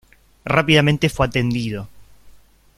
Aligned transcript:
Rápidamente 0.45 1.09
fue 1.09 1.27
atendido. 1.27 1.87